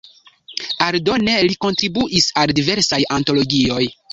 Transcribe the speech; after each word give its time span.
Aldone 0.85 1.35
li 1.49 1.59
kontribuis 1.65 2.31
al 2.45 2.55
diversaj 2.61 3.03
antologioj. 3.19 3.85